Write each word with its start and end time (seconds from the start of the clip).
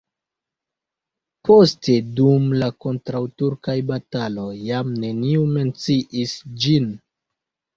Poste 1.49 1.97
dum 2.19 2.47
la 2.61 2.69
kontraŭturkaj 2.85 3.77
bataloj 3.93 4.49
jam 4.71 4.91
neniu 5.05 5.47
menciis 5.59 6.35
ĝin. 6.65 6.91